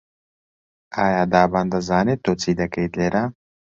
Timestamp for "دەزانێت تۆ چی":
1.73-2.51